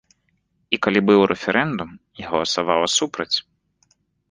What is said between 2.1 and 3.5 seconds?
я галасавала супраць.